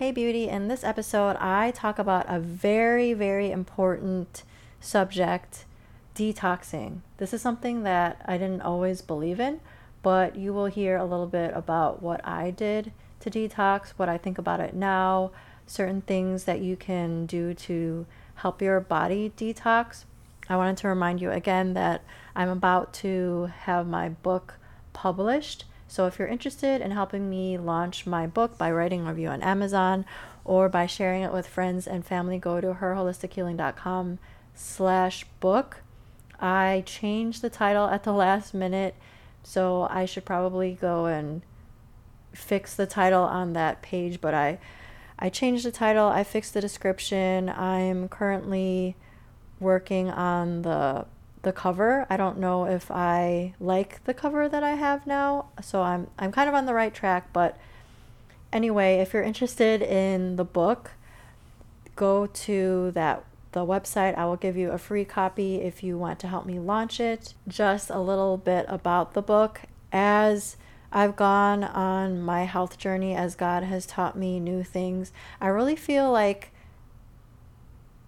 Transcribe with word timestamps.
Hey 0.00 0.12
Beauty, 0.12 0.48
in 0.48 0.68
this 0.68 0.82
episode, 0.82 1.36
I 1.36 1.72
talk 1.72 1.98
about 1.98 2.24
a 2.26 2.40
very, 2.40 3.12
very 3.12 3.50
important 3.50 4.44
subject 4.80 5.66
detoxing. 6.14 7.00
This 7.18 7.34
is 7.34 7.42
something 7.42 7.82
that 7.82 8.22
I 8.24 8.38
didn't 8.38 8.62
always 8.62 9.02
believe 9.02 9.38
in, 9.38 9.60
but 10.02 10.36
you 10.36 10.54
will 10.54 10.68
hear 10.68 10.96
a 10.96 11.04
little 11.04 11.26
bit 11.26 11.52
about 11.54 12.02
what 12.02 12.26
I 12.26 12.50
did 12.50 12.92
to 13.20 13.30
detox, 13.30 13.90
what 13.98 14.08
I 14.08 14.16
think 14.16 14.38
about 14.38 14.58
it 14.58 14.72
now, 14.72 15.32
certain 15.66 16.00
things 16.00 16.44
that 16.44 16.62
you 16.62 16.76
can 16.76 17.26
do 17.26 17.52
to 17.52 18.06
help 18.36 18.62
your 18.62 18.80
body 18.80 19.34
detox. 19.36 20.04
I 20.48 20.56
wanted 20.56 20.78
to 20.78 20.88
remind 20.88 21.20
you 21.20 21.30
again 21.30 21.74
that 21.74 22.02
I'm 22.34 22.48
about 22.48 22.94
to 23.04 23.50
have 23.64 23.86
my 23.86 24.08
book 24.08 24.54
published. 24.94 25.66
So 25.90 26.06
if 26.06 26.20
you're 26.20 26.28
interested 26.28 26.80
in 26.80 26.92
helping 26.92 27.28
me 27.28 27.58
launch 27.58 28.06
my 28.06 28.24
book 28.28 28.56
by 28.56 28.70
writing 28.70 29.00
a 29.00 29.10
review 29.10 29.26
on 29.26 29.42
Amazon 29.42 30.04
or 30.44 30.68
by 30.68 30.86
sharing 30.86 31.22
it 31.22 31.32
with 31.32 31.48
friends 31.48 31.84
and 31.84 32.06
family, 32.06 32.38
go 32.38 32.60
to 32.60 32.74
herholistichealing.com 32.74 34.20
slash 34.54 35.26
book. 35.40 35.78
I 36.38 36.84
changed 36.86 37.42
the 37.42 37.50
title 37.50 37.86
at 37.86 38.04
the 38.04 38.12
last 38.12 38.54
minute, 38.54 38.94
so 39.42 39.88
I 39.90 40.04
should 40.04 40.24
probably 40.24 40.78
go 40.80 41.06
and 41.06 41.42
fix 42.32 42.76
the 42.76 42.86
title 42.86 43.24
on 43.24 43.54
that 43.54 43.82
page, 43.82 44.20
but 44.20 44.32
I 44.32 44.60
I 45.18 45.28
changed 45.28 45.66
the 45.66 45.72
title, 45.72 46.06
I 46.06 46.22
fixed 46.22 46.54
the 46.54 46.60
description. 46.60 47.48
I'm 47.48 48.08
currently 48.08 48.94
working 49.58 50.08
on 50.08 50.62
the 50.62 51.06
the 51.42 51.52
cover. 51.52 52.06
I 52.10 52.16
don't 52.16 52.38
know 52.38 52.64
if 52.64 52.90
I 52.90 53.54
like 53.60 54.04
the 54.04 54.14
cover 54.14 54.48
that 54.48 54.62
I 54.62 54.72
have 54.72 55.06
now, 55.06 55.46
so 55.62 55.82
I'm 55.82 56.08
I'm 56.18 56.32
kind 56.32 56.48
of 56.48 56.54
on 56.54 56.66
the 56.66 56.74
right 56.74 56.92
track, 56.92 57.32
but 57.32 57.58
anyway, 58.52 58.96
if 58.96 59.12
you're 59.12 59.22
interested 59.22 59.82
in 59.82 60.36
the 60.36 60.44
book, 60.44 60.92
go 61.96 62.26
to 62.26 62.90
that 62.92 63.24
the 63.52 63.66
website. 63.66 64.16
I 64.16 64.26
will 64.26 64.36
give 64.36 64.56
you 64.56 64.70
a 64.70 64.78
free 64.78 65.04
copy 65.04 65.56
if 65.56 65.82
you 65.82 65.98
want 65.98 66.18
to 66.20 66.28
help 66.28 66.46
me 66.46 66.58
launch 66.58 67.00
it. 67.00 67.34
Just 67.48 67.90
a 67.90 68.00
little 68.00 68.36
bit 68.36 68.64
about 68.68 69.14
the 69.14 69.22
book 69.22 69.62
as 69.92 70.56
I've 70.92 71.16
gone 71.16 71.64
on 71.64 72.20
my 72.20 72.44
health 72.44 72.78
journey 72.78 73.14
as 73.14 73.34
God 73.34 73.62
has 73.64 73.86
taught 73.86 74.16
me 74.16 74.40
new 74.40 74.62
things. 74.62 75.12
I 75.40 75.48
really 75.48 75.76
feel 75.76 76.10
like 76.10 76.52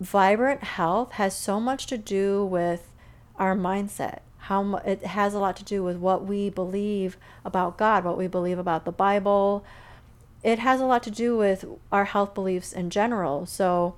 vibrant 0.00 0.64
health 0.64 1.12
has 1.12 1.36
so 1.36 1.60
much 1.60 1.86
to 1.86 1.98
do 1.98 2.44
with 2.44 2.91
our 3.36 3.56
mindset. 3.56 4.20
How 4.38 4.76
it 4.84 5.04
has 5.04 5.34
a 5.34 5.38
lot 5.38 5.56
to 5.56 5.64
do 5.64 5.82
with 5.82 5.96
what 5.96 6.26
we 6.26 6.50
believe 6.50 7.16
about 7.44 7.78
God, 7.78 8.04
what 8.04 8.18
we 8.18 8.26
believe 8.26 8.58
about 8.58 8.84
the 8.84 8.92
Bible. 8.92 9.64
It 10.42 10.58
has 10.58 10.80
a 10.80 10.86
lot 10.86 11.02
to 11.04 11.10
do 11.10 11.36
with 11.36 11.64
our 11.92 12.06
health 12.06 12.34
beliefs 12.34 12.72
in 12.72 12.90
general. 12.90 13.46
So 13.46 13.94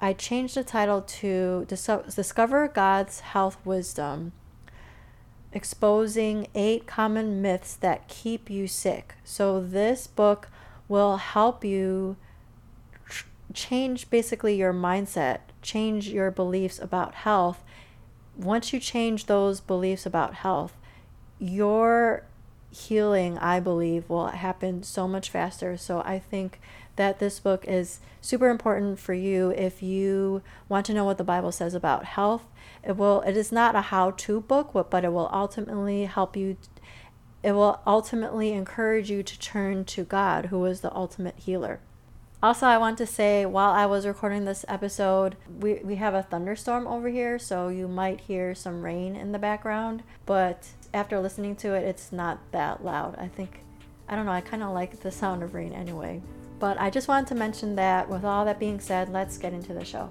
I 0.00 0.12
changed 0.12 0.54
the 0.54 0.62
title 0.62 1.02
to 1.02 1.66
Discover 1.66 2.68
God's 2.68 3.20
Health 3.20 3.58
Wisdom 3.64 4.32
exposing 5.54 6.48
eight 6.54 6.84
common 6.86 7.40
myths 7.40 7.76
that 7.76 8.08
keep 8.08 8.50
you 8.50 8.66
sick. 8.66 9.14
So, 9.24 9.62
this 9.62 10.06
book 10.06 10.48
will 10.88 11.16
help 11.16 11.64
you 11.64 12.16
change 13.54 14.10
basically 14.10 14.56
your 14.56 14.74
mindset, 14.74 15.38
change 15.62 16.08
your 16.08 16.30
beliefs 16.30 16.78
about 16.78 17.14
health. 17.14 17.62
Once 18.36 18.72
you 18.72 18.80
change 18.80 19.26
those 19.26 19.60
beliefs 19.60 20.06
about 20.06 20.34
health, 20.34 20.76
your 21.38 22.24
healing, 22.70 23.38
I 23.38 23.60
believe, 23.60 24.08
will 24.08 24.28
happen 24.28 24.82
so 24.82 25.06
much 25.06 25.30
faster. 25.30 25.76
So, 25.76 26.00
I 26.00 26.18
think 26.18 26.60
that 26.96 27.18
this 27.18 27.40
book 27.40 27.64
is 27.66 28.00
super 28.20 28.48
important 28.48 28.98
for 28.98 29.14
you 29.14 29.50
if 29.50 29.82
you 29.82 30.42
want 30.68 30.86
to 30.86 30.94
know 30.94 31.04
what 31.04 31.18
the 31.18 31.24
Bible 31.24 31.52
says 31.52 31.74
about 31.74 32.04
health 32.04 32.46
it 32.86 32.96
will 32.96 33.22
it 33.22 33.36
is 33.36 33.50
not 33.50 33.74
a 33.74 33.80
how-to 33.80 34.40
book, 34.42 34.72
but 34.90 35.04
it 35.04 35.12
will 35.12 35.30
ultimately 35.32 36.04
help 36.04 36.36
you 36.36 36.56
it 37.42 37.52
will 37.52 37.80
ultimately 37.86 38.52
encourage 38.52 39.10
you 39.10 39.22
to 39.22 39.38
turn 39.38 39.84
to 39.84 40.04
God, 40.04 40.46
who 40.46 40.64
is 40.64 40.80
the 40.80 40.94
ultimate 40.94 41.36
healer. 41.36 41.80
Also, 42.44 42.66
I 42.66 42.76
want 42.76 42.98
to 42.98 43.06
say 43.06 43.46
while 43.46 43.70
I 43.70 43.86
was 43.86 44.06
recording 44.06 44.44
this 44.44 44.66
episode, 44.68 45.36
we, 45.60 45.76
we 45.82 45.94
have 45.94 46.12
a 46.12 46.22
thunderstorm 46.22 46.86
over 46.86 47.08
here, 47.08 47.38
so 47.38 47.68
you 47.68 47.88
might 47.88 48.20
hear 48.20 48.54
some 48.54 48.82
rain 48.82 49.16
in 49.16 49.32
the 49.32 49.38
background. 49.38 50.02
But 50.26 50.68
after 50.92 51.18
listening 51.20 51.56
to 51.56 51.72
it, 51.72 51.84
it's 51.84 52.12
not 52.12 52.40
that 52.52 52.84
loud. 52.84 53.16
I 53.16 53.28
think, 53.28 53.60
I 54.10 54.14
don't 54.14 54.26
know, 54.26 54.32
I 54.32 54.42
kind 54.42 54.62
of 54.62 54.74
like 54.74 55.00
the 55.00 55.10
sound 55.10 55.42
of 55.42 55.54
rain 55.54 55.72
anyway. 55.72 56.20
But 56.58 56.78
I 56.78 56.90
just 56.90 57.08
wanted 57.08 57.28
to 57.28 57.34
mention 57.34 57.76
that 57.76 58.10
with 58.10 58.26
all 58.26 58.44
that 58.44 58.60
being 58.60 58.78
said, 58.78 59.08
let's 59.08 59.38
get 59.38 59.54
into 59.54 59.72
the 59.72 59.82
show. 59.82 60.10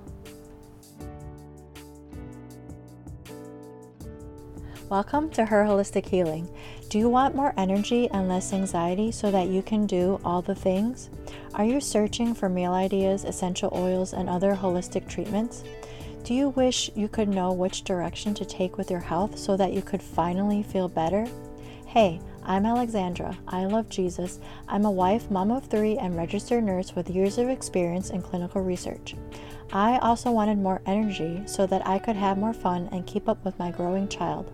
Welcome 4.89 5.29
to 5.33 5.45
Her 5.45 5.65
Holistic 5.65 6.07
Healing. 6.07 6.49
Do 6.89 6.97
you 6.97 7.09
want 7.09 7.35
more 7.35 7.53
energy 7.57 8.09
and 8.09 8.27
less 8.27 8.53
anxiety 8.53 9.11
so 9.11 9.29
that 9.29 9.49
you 9.49 9.61
can 9.61 9.85
do 9.85 10.19
all 10.25 10.41
the 10.41 10.55
things? 10.55 11.11
Are 11.55 11.65
you 11.65 11.79
searching 11.79 12.33
for 12.33 12.49
meal 12.49 12.73
ideas, 12.73 13.25
essential 13.25 13.69
oils, 13.75 14.13
and 14.13 14.27
other 14.27 14.55
holistic 14.55 15.07
treatments? 15.07 15.63
Do 16.23 16.33
you 16.33 16.49
wish 16.49 16.89
you 16.95 17.07
could 17.07 17.29
know 17.29 17.51
which 17.51 17.83
direction 17.83 18.33
to 18.35 18.45
take 18.45 18.75
with 18.75 18.89
your 18.89 18.99
health 18.99 19.37
so 19.37 19.55
that 19.57 19.71
you 19.71 19.83
could 19.83 20.01
finally 20.01 20.63
feel 20.63 20.87
better? 20.87 21.27
Hey, 21.85 22.19
I'm 22.41 22.65
Alexandra. 22.65 23.37
I 23.47 23.65
love 23.65 23.87
Jesus. 23.87 24.39
I'm 24.67 24.85
a 24.85 24.91
wife, 24.91 25.29
mom 25.29 25.51
of 25.51 25.67
three, 25.67 25.95
and 25.99 26.17
registered 26.17 26.63
nurse 26.63 26.95
with 26.95 27.11
years 27.11 27.37
of 27.37 27.49
experience 27.49 28.09
in 28.09 28.23
clinical 28.23 28.63
research. 28.63 29.13
I 29.71 29.99
also 29.99 30.31
wanted 30.31 30.57
more 30.57 30.81
energy 30.87 31.43
so 31.45 31.67
that 31.67 31.85
I 31.85 31.99
could 31.99 32.15
have 32.15 32.39
more 32.39 32.53
fun 32.53 32.89
and 32.91 33.05
keep 33.05 33.29
up 33.29 33.45
with 33.45 33.59
my 33.59 33.69
growing 33.69 34.07
child. 34.07 34.51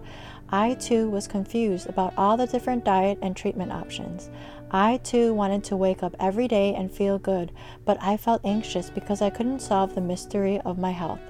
I 0.51 0.73
too 0.73 1.09
was 1.09 1.27
confused 1.27 1.87
about 1.87 2.13
all 2.17 2.35
the 2.35 2.47
different 2.47 2.83
diet 2.83 3.19
and 3.21 3.35
treatment 3.35 3.71
options. 3.71 4.29
I 4.71 4.97
too 4.97 5.33
wanted 5.33 5.63
to 5.65 5.77
wake 5.77 6.01
up 6.01 6.15
every 6.19 6.47
day 6.47 6.73
and 6.73 6.91
feel 6.91 7.19
good, 7.19 7.51
but 7.85 7.97
I 8.01 8.17
felt 8.17 8.41
anxious 8.43 8.89
because 8.89 9.21
I 9.21 9.29
couldn't 9.29 9.61
solve 9.61 9.93
the 9.93 10.01
mystery 10.01 10.59
of 10.61 10.79
my 10.79 10.91
health. 10.91 11.21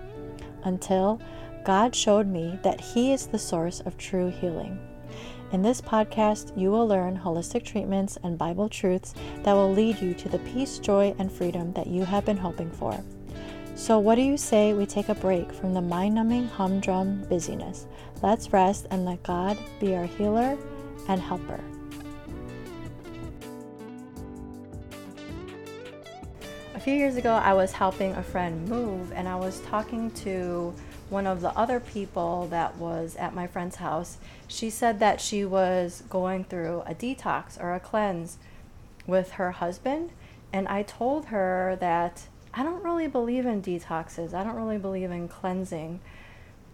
Until 0.64 1.22
God 1.66 1.94
showed 1.96 2.28
me 2.28 2.60
that 2.64 2.80
He 2.80 3.12
is 3.12 3.28
the 3.28 3.40
source 3.40 3.82
of 3.82 3.98
true 3.98 4.30
healing. 4.30 4.80
In 5.52 5.64
this 5.64 5.82
podcast, 5.82 6.58
you 6.58 6.72
will 6.72 6.88
learn 6.88 7.18
holistic 7.18 7.64
treatments 7.64 8.18
and 8.24 8.38
Bible 8.38 8.70
truths 8.70 9.16
that 9.44 9.54
will 9.54 9.72
lead 9.72 10.00
you 10.00 10.14
to 10.14 10.30
the 10.30 10.40
peace, 10.40 10.80
joy, 10.80 11.14
and 11.18 11.32
freedom 11.32 11.74
that 11.74 11.88
you 11.88 12.06
have 12.06 12.24
been 12.24 12.38
hoping 12.38 12.72
for. 12.72 13.04
So, 13.80 13.98
what 13.98 14.16
do 14.16 14.22
you 14.22 14.36
say 14.36 14.74
we 14.74 14.86
take 14.86 15.08
a 15.08 15.16
break 15.16 15.54
from 15.54 15.74
the 15.74 15.80
mind 15.80 16.16
numbing 16.16 16.50
humdrum 16.50 17.24
busyness? 17.30 17.88
Let's 18.22 18.52
rest 18.52 18.88
and 18.92 19.06
let 19.06 19.24
God 19.24 19.58
be 19.80 19.96
our 19.96 20.04
healer 20.04 20.58
and 21.08 21.22
helper. 21.22 21.62
A 26.76 26.80
few 26.82 26.94
years 26.94 27.16
ago, 27.16 27.32
I 27.36 27.54
was 27.54 27.72
helping 27.72 28.12
a 28.16 28.22
friend 28.22 28.68
move, 28.68 29.14
and 29.14 29.30
I 29.30 29.38
was 29.38 29.62
talking 29.62 30.12
to 30.12 30.74
one 31.10 31.26
of 31.26 31.40
the 31.40 31.58
other 31.58 31.80
people 31.80 32.48
that 32.48 32.76
was 32.76 33.16
at 33.16 33.34
my 33.34 33.48
friend's 33.48 33.78
house. 33.78 34.18
She 34.50 34.70
said 34.70 35.00
that 35.00 35.22
she 35.22 35.46
was 35.46 36.04
going 36.10 36.44
through 36.44 36.84
a 36.86 36.94
detox 36.94 37.58
or 37.58 37.74
a 37.74 37.80
cleanse 37.80 38.40
with 39.08 39.32
her 39.32 39.52
husband, 39.52 40.12
and 40.52 40.68
I 40.68 40.84
told 40.84 41.28
her 41.28 41.78
that 41.80 42.28
I 42.60 42.64
don't 42.64 42.84
really 42.84 43.08
believe 43.08 43.46
in 43.46 43.62
detoxes. 43.62 44.34
I 44.34 44.44
don't 44.44 44.58
really 44.58 44.78
believe 44.78 45.12
in 45.12 45.30
cleansing. 45.30 46.02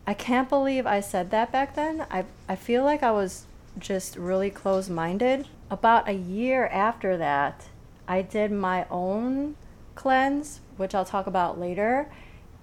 I 0.08 0.16
can't 0.16 0.50
believe 0.50 0.88
I 0.88 1.00
said 1.00 1.30
that 1.30 1.52
back 1.52 1.76
then. 1.76 2.08
I, 2.10 2.26
I 2.50 2.56
feel 2.56 2.84
like 2.84 3.04
I 3.04 3.12
was 3.12 3.46
just 3.78 4.16
really 4.16 4.50
close 4.50 4.90
minded. 4.90 5.48
About 5.70 6.10
a 6.10 6.14
year 6.14 6.66
after 6.66 7.18
that, 7.18 7.68
I 8.08 8.24
did 8.24 8.52
my 8.52 8.88
own 8.90 9.58
cleanse, 9.94 10.60
which 10.76 10.96
I'll 10.96 11.06
talk 11.06 11.28
about 11.28 11.60
later, 11.60 12.10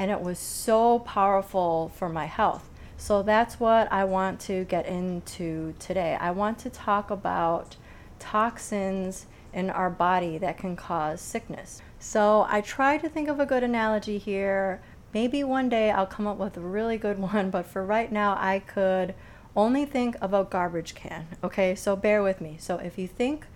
and 0.00 0.10
it 0.10 0.20
was 0.20 0.40
so 0.40 0.98
powerful 0.98 1.92
for 1.94 2.08
my 2.08 2.26
health. 2.26 2.68
So 2.96 3.22
that's 3.22 3.60
what 3.60 3.92
I 3.92 4.02
want 4.02 4.40
to 4.40 4.64
get 4.64 4.84
into 4.86 5.74
today. 5.78 6.18
I 6.20 6.32
want 6.32 6.58
to 6.58 6.70
talk 6.70 7.08
about 7.12 7.76
toxins 8.18 9.26
in 9.52 9.70
our 9.70 9.90
body 9.90 10.38
that 10.38 10.58
can 10.58 10.74
cause 10.74 11.20
sickness. 11.20 11.82
So 12.02 12.44
I 12.48 12.62
try 12.62 12.98
to 12.98 13.08
think 13.08 13.28
of 13.28 13.38
a 13.38 13.46
good 13.46 13.62
analogy 13.62 14.18
here. 14.18 14.82
Maybe 15.14 15.44
one 15.44 15.68
day 15.68 15.92
I'll 15.92 16.04
come 16.04 16.26
up 16.26 16.36
with 16.36 16.56
a 16.56 16.60
really 16.60 16.98
good 16.98 17.16
one, 17.32 17.48
but 17.48 17.64
for 17.64 17.86
right 17.86 18.10
now, 18.10 18.36
I 18.40 18.58
could 18.58 19.14
only 19.54 19.84
think 19.84 20.16
of 20.20 20.34
a 20.34 20.42
garbage 20.42 20.96
can. 20.96 21.28
Okay, 21.44 21.76
so 21.76 21.94
bear 21.94 22.20
with 22.20 22.40
me. 22.40 22.56
So 22.58 22.78
if 22.78 22.98
you 22.98 23.06
think 23.06 23.46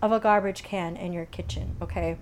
of 0.00 0.12
a 0.12 0.20
garbage 0.20 0.62
can 0.62 0.96
in 0.96 1.12
your 1.12 1.24
kitchen, 1.24 1.74
okay, 1.82 2.16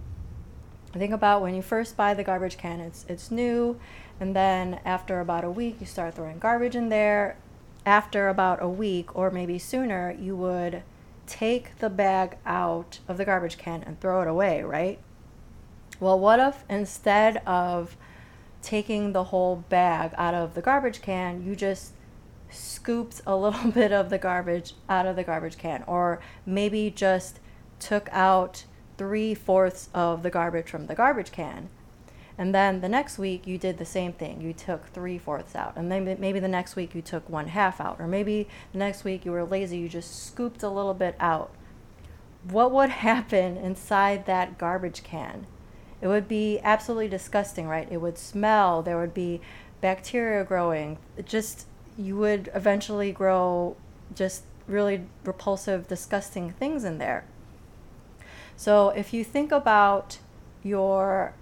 think 0.94 1.12
about 1.12 1.42
when 1.42 1.54
you 1.54 1.60
first 1.60 1.94
buy 1.94 2.14
the 2.14 2.24
garbage 2.24 2.56
can, 2.56 2.80
it's, 2.80 3.04
it's 3.06 3.30
new, 3.30 3.78
and 4.18 4.34
then 4.34 4.80
after 4.82 5.20
about 5.20 5.44
a 5.44 5.50
week, 5.50 5.76
you 5.78 5.84
start 5.84 6.14
throwing 6.14 6.38
garbage 6.38 6.74
in 6.74 6.88
there. 6.88 7.36
After 7.84 8.28
about 8.30 8.62
a 8.62 8.68
week, 8.68 9.14
or 9.14 9.30
maybe 9.30 9.58
sooner, 9.58 10.16
you 10.18 10.36
would 10.36 10.84
take 11.26 11.80
the 11.80 11.90
bag 11.90 12.38
out 12.46 13.00
of 13.06 13.18
the 13.18 13.26
garbage 13.26 13.58
can 13.58 13.82
and 13.82 14.00
throw 14.00 14.22
it 14.22 14.26
away, 14.26 14.62
right? 14.62 14.98
Well, 16.00 16.18
what 16.18 16.40
if 16.40 16.64
instead 16.68 17.38
of 17.46 17.96
taking 18.62 19.12
the 19.12 19.24
whole 19.24 19.56
bag 19.68 20.12
out 20.16 20.34
of 20.34 20.54
the 20.54 20.62
garbage 20.62 21.02
can, 21.02 21.44
you 21.44 21.54
just 21.54 21.92
scooped 22.50 23.20
a 23.26 23.36
little 23.44 23.70
bit 23.70 23.92
of 23.92 24.10
the 24.10 24.18
garbage 24.18 24.74
out 24.88 25.06
of 25.06 25.16
the 25.16 25.24
garbage 25.24 25.58
can, 25.58 25.84
or 25.86 26.20
maybe 26.44 26.90
just 26.90 27.40
took 27.78 28.08
out 28.10 28.64
three 28.96 29.34
fourths 29.34 29.88
of 29.92 30.22
the 30.22 30.30
garbage 30.30 30.68
from 30.68 30.86
the 30.86 30.94
garbage 30.94 31.32
can. 31.32 31.68
And 32.36 32.52
then 32.52 32.80
the 32.80 32.88
next 32.88 33.16
week 33.16 33.46
you 33.46 33.58
did 33.58 33.78
the 33.78 33.84
same 33.84 34.12
thing. 34.12 34.40
You 34.40 34.52
took 34.52 34.86
three 34.88 35.18
fourths 35.18 35.54
out. 35.54 35.76
And 35.76 35.90
then 35.90 36.16
maybe 36.18 36.40
the 36.40 36.48
next 36.48 36.74
week 36.74 36.94
you 36.94 37.02
took 37.02 37.28
one 37.28 37.48
half 37.48 37.80
out. 37.80 38.00
Or 38.00 38.08
maybe 38.08 38.48
the 38.72 38.78
next 38.78 39.04
week 39.04 39.24
you 39.24 39.30
were 39.30 39.44
lazy, 39.44 39.78
you 39.78 39.88
just 39.88 40.26
scooped 40.26 40.62
a 40.64 40.68
little 40.68 40.94
bit 40.94 41.14
out. 41.20 41.52
What 42.42 42.72
would 42.72 42.90
happen 43.06 43.56
inside 43.56 44.26
that 44.26 44.58
garbage 44.58 45.04
can? 45.04 45.46
It 46.04 46.08
would 46.08 46.28
be 46.28 46.60
absolutely 46.62 47.08
disgusting, 47.08 47.66
right? 47.66 47.88
It 47.90 47.96
would 47.96 48.18
smell. 48.18 48.82
There 48.82 48.98
would 48.98 49.14
be 49.14 49.40
bacteria 49.80 50.44
growing. 50.44 50.98
It 51.16 51.24
just, 51.24 51.66
you 51.96 52.14
would 52.18 52.50
eventually 52.54 53.10
grow 53.10 53.74
just 54.14 54.42
really 54.66 55.06
repulsive, 55.24 55.88
disgusting 55.88 56.50
things 56.50 56.84
in 56.84 56.98
there. 56.98 57.24
So 58.54 58.90
if 58.90 59.14
you 59.14 59.24
think 59.24 59.50
about 59.50 60.18
your 60.62 61.32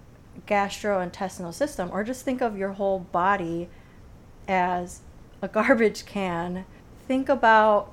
gastrointestinal 0.47 1.53
system, 1.53 1.89
or 1.91 2.05
just 2.05 2.23
think 2.23 2.41
of 2.41 2.57
your 2.57 2.71
whole 2.71 2.99
body 2.99 3.67
as 4.47 5.01
a 5.41 5.47
garbage 5.49 6.05
can, 6.05 6.63
think 7.05 7.27
about 7.27 7.91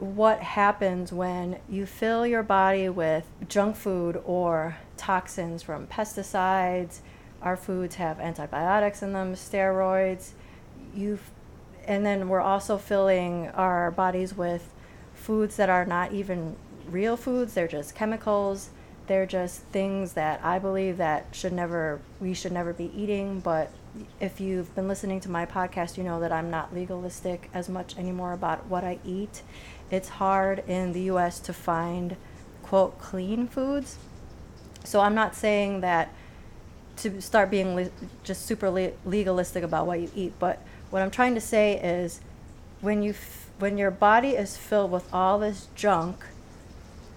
what 0.00 0.40
happens 0.40 1.12
when 1.12 1.60
you 1.68 1.86
fill 1.86 2.26
your 2.26 2.42
body 2.42 2.88
with 2.88 3.24
junk 3.48 3.76
food 3.76 4.20
or 4.24 4.78
toxins 5.02 5.62
from 5.62 5.86
pesticides. 5.86 7.00
Our 7.42 7.56
foods 7.56 7.96
have 7.96 8.20
antibiotics 8.20 9.02
in 9.02 9.12
them, 9.12 9.34
steroids. 9.34 10.30
You, 10.94 11.18
and 11.86 12.06
then 12.06 12.28
we're 12.28 12.40
also 12.40 12.78
filling 12.78 13.48
our 13.48 13.90
bodies 13.90 14.36
with 14.36 14.72
foods 15.14 15.56
that 15.56 15.68
are 15.68 15.84
not 15.84 16.12
even 16.12 16.56
real 16.88 17.16
foods. 17.16 17.54
They're 17.54 17.68
just 17.68 17.94
chemicals. 17.94 18.70
They're 19.08 19.26
just 19.26 19.62
things 19.64 20.12
that 20.12 20.44
I 20.44 20.58
believe 20.58 20.96
that 20.98 21.26
should 21.32 21.52
never 21.52 22.00
we 22.20 22.34
should 22.34 22.52
never 22.52 22.72
be 22.72 22.90
eating. 22.96 23.40
But 23.40 23.70
if 24.20 24.40
you've 24.40 24.74
been 24.74 24.88
listening 24.88 25.20
to 25.20 25.30
my 25.30 25.44
podcast, 25.44 25.98
you 25.98 26.04
know 26.04 26.20
that 26.20 26.32
I'm 26.32 26.50
not 26.50 26.72
legalistic 26.72 27.50
as 27.52 27.68
much 27.68 27.98
anymore 27.98 28.32
about 28.32 28.66
what 28.66 28.84
I 28.84 28.98
eat 29.04 29.42
it's 29.92 30.08
hard 30.08 30.64
in 30.66 30.94
the 30.94 31.02
US 31.02 31.38
to 31.40 31.52
find, 31.52 32.16
quote, 32.62 32.98
clean 32.98 33.46
foods. 33.46 33.98
So 34.84 35.00
I'm 35.00 35.14
not 35.14 35.34
saying 35.34 35.80
that 35.80 36.12
to 36.98 37.20
start 37.20 37.50
being 37.50 37.74
le- 37.74 37.90
just 38.22 38.46
super 38.46 38.70
le- 38.70 38.92
legalistic 39.04 39.64
about 39.64 39.86
what 39.86 40.00
you 40.00 40.10
eat, 40.14 40.32
but 40.38 40.60
what 40.90 41.02
I'm 41.02 41.10
trying 41.10 41.34
to 41.34 41.40
say 41.40 41.78
is 41.78 42.20
when 42.80 43.02
you 43.02 43.10
f- 43.10 43.48
when 43.58 43.78
your 43.78 43.90
body 43.90 44.30
is 44.30 44.56
filled 44.56 44.90
with 44.90 45.12
all 45.12 45.38
this 45.38 45.68
junk 45.74 46.24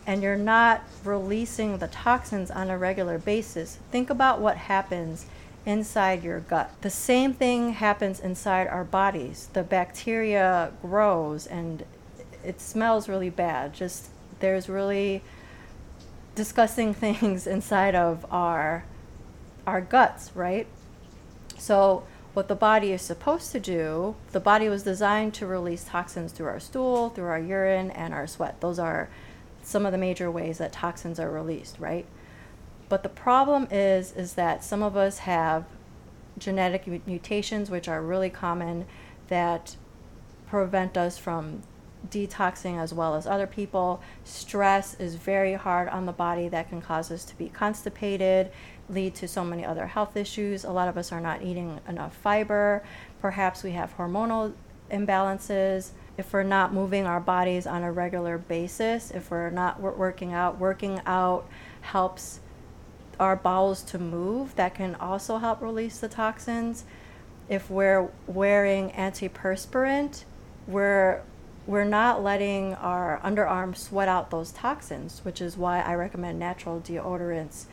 and 0.05 0.21
you're 0.21 0.37
not 0.37 0.83
releasing 1.03 1.79
the 1.79 1.87
toxins 1.87 2.51
on 2.51 2.69
a 2.69 2.77
regular 2.77 3.17
basis, 3.17 3.79
think 3.91 4.09
about 4.09 4.39
what 4.39 4.57
happens 4.57 5.25
inside 5.65 6.23
your 6.23 6.39
gut. 6.39 6.71
The 6.81 6.91
same 6.91 7.33
thing 7.33 7.73
happens 7.73 8.19
inside 8.19 8.67
our 8.67 8.83
bodies. 8.83 9.49
The 9.53 9.63
bacteria 9.63 10.71
grows 10.81 11.47
and 11.47 11.83
it 12.43 12.61
smells 12.61 13.09
really 13.09 13.31
bad. 13.31 13.73
Just 13.73 14.09
there's 14.39 14.69
really 14.69 15.23
disgusting 16.35 16.93
things 17.05 17.47
inside 17.47 17.95
of 17.95 18.25
our 18.31 18.85
our 19.65 19.81
guts, 19.81 20.31
right? 20.35 20.67
So 21.57 22.03
what 22.35 22.49
the 22.49 22.55
body 22.55 22.91
is 22.91 23.01
supposed 23.01 23.51
to 23.53 23.59
do, 23.59 24.15
the 24.31 24.39
body 24.39 24.69
was 24.69 24.83
designed 24.83 25.33
to 25.35 25.47
release 25.47 25.85
toxins 25.85 26.33
through 26.33 26.47
our 26.47 26.59
stool, 26.59 27.09
through 27.09 27.25
our 27.25 27.39
urine, 27.39 27.89
and 27.91 28.13
our 28.13 28.27
sweat. 28.27 28.61
Those 28.61 28.77
are 28.77 29.09
some 29.63 29.85
of 29.85 29.91
the 29.91 29.97
major 29.97 30.29
ways 30.29 30.59
that 30.59 30.71
toxins 30.71 31.19
are 31.19 31.31
released, 31.31 31.79
right? 31.79 32.05
But 32.89 33.01
the 33.01 33.09
problem 33.09 33.67
is 33.71 34.11
is 34.11 34.33
that 34.33 34.63
some 34.63 34.83
of 34.83 34.95
us 34.95 35.19
have 35.19 35.65
genetic 36.37 37.07
mutations 37.07 37.71
which 37.71 37.87
are 37.87 38.01
really 38.01 38.29
common 38.29 38.85
that 39.29 39.75
prevent 40.47 40.97
us 40.97 41.17
from 41.17 41.61
detoxing 42.09 42.79
as 42.79 42.93
well 42.93 43.15
as 43.15 43.27
other 43.27 43.47
people. 43.47 44.01
Stress 44.23 44.93
is 44.95 45.15
very 45.15 45.53
hard 45.53 45.87
on 45.89 46.05
the 46.05 46.11
body 46.11 46.47
that 46.49 46.69
can 46.69 46.81
cause 46.81 47.11
us 47.11 47.25
to 47.25 47.37
be 47.37 47.49
constipated, 47.49 48.51
lead 48.89 49.15
to 49.15 49.27
so 49.27 49.43
many 49.43 49.65
other 49.65 49.87
health 49.87 50.15
issues. 50.15 50.63
A 50.63 50.71
lot 50.71 50.87
of 50.87 50.97
us 50.97 51.11
are 51.11 51.21
not 51.21 51.41
eating 51.41 51.79
enough 51.87 52.15
fiber. 52.15 52.83
Perhaps 53.21 53.63
we 53.63 53.71
have 53.71 53.95
hormonal 53.97 54.53
imbalances. 54.91 55.91
If 56.17 56.31
we're 56.31 56.43
not 56.43 56.73
moving 56.73 57.05
our 57.05 57.19
bodies 57.19 57.67
on 57.67 57.83
a 57.83 57.91
regular 57.91 58.37
basis, 58.37 59.11
if 59.11 59.31
we're 59.31 59.49
not 59.49 59.81
working 59.81 60.33
out, 60.33 60.59
working 60.59 61.01
out 61.05 61.47
helps 61.81 62.39
our 63.19 63.35
bowels 63.35 63.81
to 63.83 63.99
move. 63.99 64.55
That 64.55 64.75
can 64.75 64.95
also 64.95 65.37
help 65.37 65.61
release 65.61 65.99
the 65.99 66.07
toxins. 66.07 66.85
If 67.49 67.69
we're 67.69 68.09
wearing 68.27 68.91
antiperspirant, 68.91 70.23
we're 70.67 71.21
we're 71.67 71.83
not 71.83 72.23
letting 72.23 72.75
our 72.75 73.19
underarms 73.23 73.77
sweat 73.77 74.07
out 74.07 74.29
those 74.29 74.51
toxins, 74.51 75.21
which 75.23 75.41
is 75.41 75.57
why 75.57 75.81
I 75.81 75.95
recommend 75.95 76.37
natural 76.37 76.79
deodorants 76.79 77.65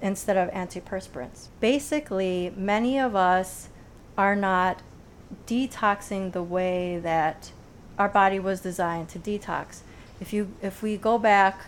instead 0.00 0.36
of 0.36 0.50
antiperspirants. 0.50 1.48
Basically, 1.60 2.52
many 2.56 2.98
of 2.98 3.14
us 3.14 3.68
are 4.16 4.36
not 4.36 4.82
detoxing 5.46 6.32
the 6.32 6.42
way 6.42 6.98
that 6.98 7.52
our 7.98 8.08
body 8.08 8.38
was 8.38 8.60
designed 8.60 9.08
to 9.10 9.18
detox. 9.18 9.80
If 10.20 10.32
you 10.32 10.54
if 10.62 10.82
we 10.82 10.96
go 10.96 11.18
back 11.18 11.66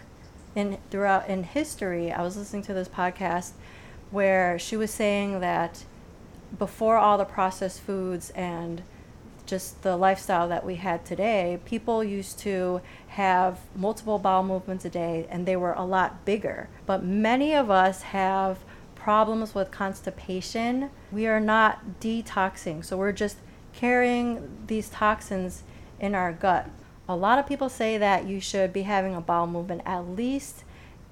in 0.55 0.79
throughout 0.91 1.29
in 1.29 1.45
history, 1.45 2.11
I 2.11 2.23
was 2.23 2.37
listening 2.37 2.63
to 2.63 2.75
this 2.75 2.89
podcast 2.89 3.53
where 4.11 4.59
she 4.59 4.77
was 4.77 4.91
saying 4.91 5.41
that 5.41 5.85
before 6.59 6.97
all 6.97 7.19
the 7.19 7.25
processed 7.25 7.81
foods 7.81 8.31
and 8.31 8.83
just 9.51 9.83
the 9.83 9.97
lifestyle 9.97 10.49
that 10.49 10.65
we 10.65 10.77
had 10.77 11.05
today, 11.05 11.59
people 11.65 12.03
used 12.03 12.39
to 12.39 12.81
have 13.09 13.59
multiple 13.75 14.19
bowel 14.19 14.45
movements 14.45 14.85
a 14.85 14.91
day 14.91 15.27
and 15.29 15.45
they 15.45 15.57
were 15.57 15.73
a 15.73 15.85
lot 15.85 16.25
bigger. 16.25 16.69
But 16.87 17.05
many 17.05 17.55
of 17.55 17.71
us 17.71 18.03
have 18.03 18.59
problems 18.95 19.55
with 19.55 19.71
constipation. 19.71 20.91
We 21.11 21.27
are 21.27 21.41
not 21.41 22.01
detoxing, 22.01 22.85
so 22.85 22.97
we're 22.97 23.13
just 23.13 23.39
carrying 23.73 24.65
these 24.67 24.89
toxins 24.89 25.65
in 25.99 26.15
our 26.15 26.33
gut. 26.33 26.71
A 27.09 27.17
lot 27.17 27.39
of 27.39 27.47
people 27.47 27.69
say 27.69 27.99
that 27.99 28.27
you 28.27 28.41
should 28.41 28.73
be 28.73 28.83
having 28.83 29.15
a 29.15 29.21
bowel 29.21 29.49
movement 29.49 29.83
at 29.85 30.09
least 30.09 30.65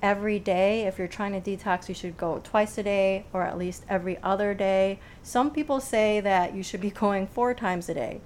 every 0.03 0.39
day. 0.39 0.87
If 0.87 0.99
you're 0.99 1.09
trying 1.09 1.41
to 1.41 1.57
detox, 1.57 1.89
you 1.89 1.95
should 1.95 2.17
go 2.17 2.41
twice 2.45 2.79
a 2.79 2.83
day 2.83 3.25
or 3.33 3.43
at 3.43 3.59
least 3.59 3.85
every 3.89 4.19
other 4.23 4.55
day. 4.55 5.01
Some 5.23 5.51
people 5.51 5.81
say 5.81 6.21
that 6.21 6.55
you 6.55 6.63
should 6.63 6.81
be 6.81 6.91
going 7.05 7.27
four 7.27 7.55
times 7.55 7.89
a 7.89 7.95
day. 7.95 8.21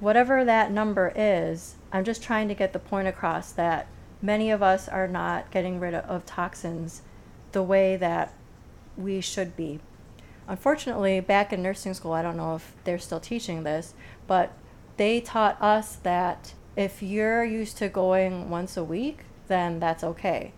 Whatever 0.00 0.44
that 0.44 0.70
number 0.70 1.12
is, 1.14 1.76
I'm 1.92 2.04
just 2.04 2.22
trying 2.22 2.48
to 2.48 2.54
get 2.54 2.72
the 2.72 2.78
point 2.78 3.08
across 3.08 3.52
that 3.52 3.86
many 4.20 4.50
of 4.50 4.62
us 4.62 4.88
are 4.88 5.08
not 5.08 5.50
getting 5.50 5.80
rid 5.80 5.94
of 5.94 6.26
toxins 6.26 7.02
the 7.52 7.62
way 7.62 7.96
that 7.96 8.34
we 8.96 9.20
should 9.20 9.56
be. 9.56 9.80
Unfortunately, 10.46 11.20
back 11.20 11.52
in 11.52 11.62
nursing 11.62 11.94
school, 11.94 12.12
I 12.12 12.22
don't 12.22 12.36
know 12.36 12.56
if 12.56 12.74
they're 12.84 12.98
still 12.98 13.20
teaching 13.20 13.62
this, 13.62 13.94
but 14.26 14.52
they 14.98 15.20
taught 15.20 15.60
us 15.62 15.96
that 15.96 16.52
if 16.76 17.02
you're 17.02 17.44
used 17.44 17.78
to 17.78 17.88
going 17.88 18.50
once 18.50 18.76
a 18.76 18.84
week, 18.84 19.20
then 19.48 19.80
that's 19.80 20.04
okay 20.04 20.52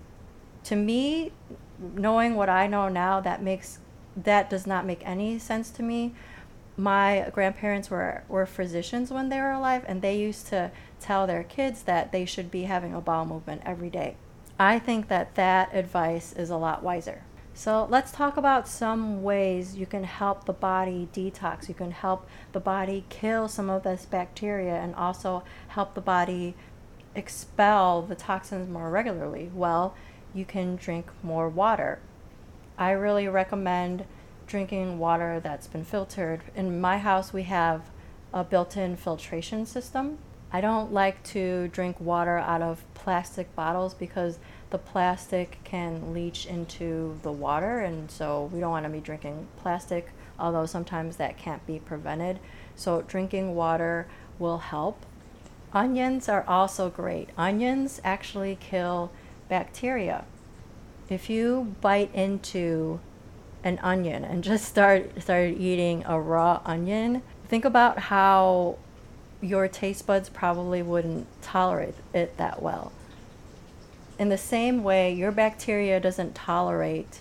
to 0.67 0.77
me, 0.77 1.33
knowing 1.95 2.35
what 2.35 2.49
I 2.49 2.67
know 2.67 2.89
now, 2.89 3.21
that 3.21 3.43
makes 3.43 3.79
that 4.17 4.49
does 4.49 4.67
not 4.67 4.87
make 4.87 5.07
any 5.07 5.39
sense 5.39 5.71
to 5.71 5.83
me. 5.83 6.15
My 6.79 7.31
grandparents 7.33 7.91
were, 7.91 8.25
were 8.29 8.47
physicians 8.47 9.11
when 9.11 9.29
they 9.29 9.41
were 9.41 9.53
alive, 9.53 9.85
and 9.87 10.01
they 10.01 10.19
used 10.19 10.47
to 10.49 10.71
tell 11.01 11.27
their 11.27 11.45
kids 11.45 11.83
that 11.83 12.13
they 12.13 12.25
should 12.25 12.51
be 12.51 12.63
having 12.63 12.95
a 12.95 13.01
bowel 13.01 13.27
movement 13.27 13.63
every 13.65 13.91
day. 13.91 14.17
I 14.59 14.79
think 14.79 15.09
that 15.09 15.35
that 15.35 15.75
advice 15.75 16.33
is 16.33 16.49
a 16.49 16.57
lot 16.57 16.83
wiser. 16.83 17.23
So 17.53 17.87
let's 17.91 18.13
talk 18.13 18.37
about 18.37 18.69
some 18.69 19.23
ways 19.23 19.77
you 19.77 19.87
can 19.87 20.05
help 20.05 20.45
the 20.45 20.53
body 20.53 21.09
detox. 21.13 21.69
You 21.69 21.75
can 21.75 21.91
help 21.91 22.27
the 22.53 22.61
body 22.61 23.05
kill 23.09 23.49
some 23.49 23.71
of 23.71 23.83
this 23.83 24.05
bacteria 24.05 24.75
and 24.75 24.95
also 24.95 25.43
help 25.69 25.95
the 25.95 26.01
body 26.01 26.55
expel 27.15 28.03
the 28.03 28.15
toxins 28.15 28.69
more 28.69 28.91
regularly. 28.91 29.51
Well, 29.55 29.95
you 30.37 30.45
can 30.45 30.77
drink 30.77 31.07
more 31.23 31.49
water. 31.49 31.99
I 32.79 32.91
really 32.91 33.27
recommend 33.27 34.05
drinking 34.47 34.99
water 34.99 35.41
that's 35.41 35.67
been 35.67 35.85
filtered. 35.85 36.43
In 36.55 36.81
my 36.81 36.99
house, 36.99 37.33
we 37.33 37.45
have 37.45 37.83
a 38.33 38.45
built 38.45 38.77
in 38.77 38.97
filtration 38.97 39.67
system. 39.67 40.19
I 40.53 40.61
don't 40.61 40.93
like 40.93 41.23
to 41.25 41.69
drink 41.69 42.01
water 42.01 42.39
out 42.39 42.63
of 42.63 42.85
plastic 42.95 43.55
bottles 43.57 43.95
because 43.95 44.39
the 44.71 44.79
plastic 44.79 45.59
can 45.65 46.13
leach 46.13 46.47
into 46.47 47.19
the 47.23 47.33
water, 47.33 47.81
and 47.81 48.11
so 48.11 48.51
we 48.53 48.61
don't 48.61 48.71
want 48.71 48.85
to 48.85 48.91
be 48.91 49.01
drinking 49.01 49.49
plastic, 49.57 50.11
although 50.39 50.67
sometimes 50.67 51.17
that 51.17 51.39
can't 51.39 51.67
be 51.67 51.79
prevented. 51.79 52.39
So, 52.75 53.03
drinking 53.03 53.55
water 53.55 54.07
will 54.39 54.59
help. 54.59 55.05
Onions 55.73 56.29
are 56.29 56.45
also 56.47 56.91
great. 56.91 57.31
Onions 57.39 58.01
actually 58.05 58.57
kill 58.61 59.11
bacteria. 59.49 60.25
If 61.09 61.31
you 61.31 61.75
bite 61.81 62.15
into 62.15 63.01
an 63.63 63.79
onion 63.83 64.25
and 64.25 64.45
just 64.45 64.65
start 64.65 65.23
started 65.23 65.59
eating 65.59 66.05
a 66.07 66.21
raw 66.21 66.61
onion, 66.65 67.23
think 67.49 67.65
about 67.65 67.99
how 67.99 68.79
your 69.41 69.69
taste 69.69 70.07
buds 70.07 70.29
probably 70.29 70.83
wouldn't 70.83 71.27
tolerate 71.43 71.95
it 72.13 72.37
that 72.37 72.63
well. 72.63 72.93
In 74.19 74.29
the 74.29 74.39
same 74.39 74.83
way, 74.83 75.13
your 75.13 75.31
bacteria 75.31 76.01
doesn't 76.01 76.35
tolerate 76.35 77.21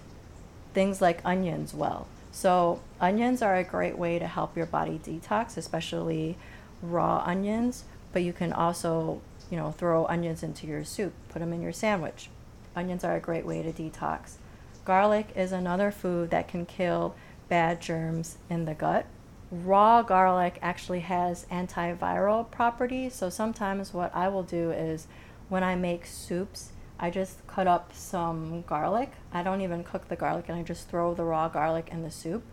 things 0.74 1.02
like 1.02 1.20
onions 1.26 1.74
well. 1.74 2.08
So, 2.32 2.82
onions 3.00 3.42
are 3.42 3.56
a 3.56 3.64
great 3.64 3.98
way 3.98 4.20
to 4.20 4.28
help 4.28 4.56
your 4.56 4.66
body 4.66 5.00
detox, 5.04 5.58
especially 5.58 6.38
raw 6.82 7.24
onions, 7.26 7.86
but 8.14 8.24
you 8.24 8.34
can 8.34 8.54
also, 8.54 9.22
you 9.50 9.58
know, 9.58 9.72
throw 9.72 10.06
onions 10.08 10.44
into 10.44 10.68
your 10.68 10.84
soup, 10.84 11.14
put 11.30 11.40
them 11.40 11.54
in 11.54 11.62
your 11.62 11.74
sandwich. 11.74 12.30
Onions 12.76 13.04
are 13.04 13.16
a 13.16 13.20
great 13.20 13.46
way 13.46 13.62
to 13.62 13.72
detox. 13.72 14.36
Garlic 14.84 15.28
is 15.36 15.52
another 15.52 15.92
food 15.92 16.30
that 16.32 16.48
can 16.48 16.66
kill 16.66 17.16
bad 17.48 17.82
germs 17.82 18.38
in 18.50 18.66
the 18.66 18.74
gut 18.74 19.06
raw 19.52 20.02
garlic 20.02 20.58
actually 20.62 21.02
has 21.02 21.46
antiviral 21.52 22.50
properties. 22.50 23.14
So 23.14 23.30
sometimes 23.30 23.94
what 23.94 24.14
I 24.16 24.28
will 24.28 24.44
do 24.44 24.72
is 24.72 25.08
when 25.50 25.64
I 25.64 25.76
make 25.76 26.06
soups, 26.06 26.72
I 27.00 27.10
just 27.10 27.46
cut 27.48 27.68
up 27.68 27.94
some 27.94 28.64
garlic. 28.64 29.12
I 29.34 29.44
don't 29.44 29.62
even 29.62 29.84
cook 29.84 30.08
the 30.08 30.16
garlic 30.16 30.46
and 30.48 30.58
I 30.58 30.64
just 30.64 30.90
throw 30.90 31.14
the 31.14 31.24
raw 31.24 31.48
garlic 31.50 31.90
in 31.92 32.04
the 32.04 32.12
soup. 32.12 32.44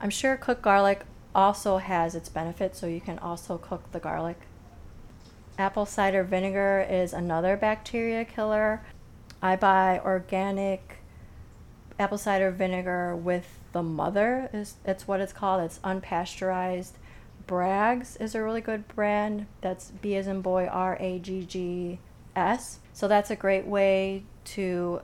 I'm 0.00 0.10
sure 0.10 0.36
cooked 0.36 0.62
garlic 0.62 1.02
also 1.34 1.76
has 1.76 2.14
its 2.14 2.28
benefits, 2.28 2.80
so 2.80 2.86
you 2.86 3.00
can 3.00 3.18
also 3.18 3.58
cook 3.58 3.92
the 3.92 4.00
garlic. 4.00 4.38
Apple 5.58 5.86
cider 5.86 6.24
vinegar 6.24 6.86
is 6.88 7.12
another 7.12 7.56
bacteria 7.56 8.24
killer. 8.24 8.82
I 9.42 9.56
buy 9.56 10.00
organic 10.04 10.98
apple 11.98 12.18
cider 12.18 12.50
vinegar 12.50 13.14
with 13.14 13.58
the 13.72 13.82
mother 13.82 14.48
is 14.52 14.76
it's 14.84 15.06
what 15.06 15.20
it's 15.20 15.32
called. 15.32 15.62
It's 15.62 15.78
unpasteurized. 15.80 16.92
Bragg's 17.46 18.16
is 18.16 18.34
a 18.34 18.42
really 18.42 18.60
good 18.60 18.88
brand. 18.88 19.46
That's 19.60 19.90
B 19.90 20.16
as 20.16 20.26
in 20.26 20.40
boy 20.40 20.66
R 20.66 20.96
A 21.00 21.18
G 21.18 21.44
G 21.44 21.98
S. 22.34 22.78
So 22.92 23.06
that's 23.08 23.30
a 23.30 23.36
great 23.36 23.66
way 23.66 24.24
to 24.46 25.02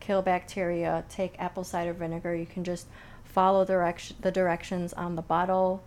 kill 0.00 0.22
bacteria. 0.22 1.04
Take 1.08 1.38
apple 1.38 1.64
cider 1.64 1.92
vinegar. 1.92 2.34
You 2.34 2.46
can 2.46 2.64
just 2.64 2.86
follow 3.24 3.64
direction 3.64 4.16
the 4.20 4.30
directions 4.30 4.92
on 4.92 5.16
the 5.16 5.22
bottle. 5.22 5.82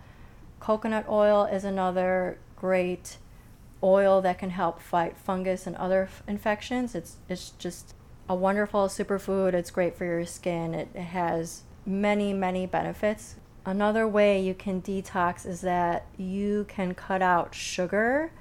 Coconut 0.59 1.05
oil 1.09 1.45
is 1.45 1.63
another 1.63 2.37
great 2.55 3.17
oil 3.85 4.21
that 4.21 4.39
can 4.39 4.49
help 4.49 4.81
fight 4.81 5.15
fungus 5.15 5.67
and 5.67 5.75
other 5.75 6.03
f- 6.03 6.23
infections. 6.27 6.95
It's 6.95 7.17
it's 7.29 7.51
just 7.51 7.93
a 8.27 8.35
wonderful 8.35 8.87
superfood. 8.87 9.53
It's 9.53 9.71
great 9.71 9.95
for 9.95 10.05
your 10.05 10.25
skin. 10.25 10.73
It, 10.73 10.89
it 10.95 11.01
has 11.01 11.61
many, 11.85 12.33
many 12.33 12.65
benefits. 12.65 13.35
Another 13.65 14.07
way 14.07 14.41
you 14.41 14.53
can 14.53 14.81
detox 14.81 15.45
is 15.45 15.61
that 15.61 16.05
you 16.17 16.65
can 16.67 16.93
cut 16.95 17.21
out 17.21 17.53
sugar 17.53 18.31